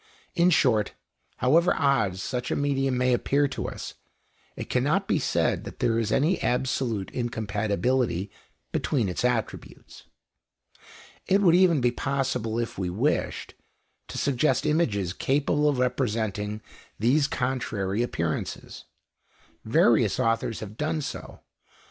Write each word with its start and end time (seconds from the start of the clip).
In 0.33 0.49
short, 0.49 0.93
however 1.37 1.75
odd 1.77 2.17
such 2.17 2.49
a 2.49 2.55
medium 2.55 2.97
may 2.97 3.13
appear 3.13 3.47
to 3.49 3.67
us, 3.69 3.93
it 4.55 4.67
cannot 4.67 5.07
be 5.07 5.19
said 5.19 5.63
that 5.63 5.77
there 5.77 5.99
is 5.99 6.11
any 6.11 6.41
absolute 6.41 7.11
incompatibility 7.11 8.31
between 8.71 9.07
its 9.09 9.23
attributes. 9.23 10.05
It 11.27 11.41
would 11.43 11.53
even 11.53 11.81
be 11.81 11.91
possible, 11.91 12.57
if 12.57 12.79
we 12.79 12.89
wished, 12.89 13.53
to 14.07 14.17
suggest 14.17 14.65
images 14.65 15.13
capable 15.13 15.69
of 15.69 15.77
representing 15.77 16.63
these 16.97 17.27
contrary 17.27 18.01
appearances. 18.01 18.85
Various 19.65 20.19
authors 20.19 20.61
have 20.61 20.77
done 20.77 21.01
so. 21.01 21.41